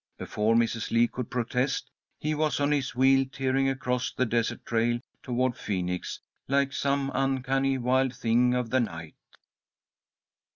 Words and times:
Before 0.17 0.55
Mrs. 0.55 0.89
Lee 0.89 1.07
could 1.07 1.29
protest, 1.29 1.91
he 2.17 2.33
was 2.33 2.59
on 2.59 2.71
his 2.71 2.95
wheel, 2.95 3.23
tearing 3.31 3.69
across 3.69 4.11
the 4.11 4.25
desert 4.25 4.65
trail 4.65 4.99
toward 5.21 5.55
Phoenix 5.55 6.19
like 6.47 6.73
some 6.73 7.11
uncanny 7.13 7.77
wild 7.77 8.15
thing 8.15 8.55
of 8.55 8.71
the 8.71 8.79
night. 8.79 9.13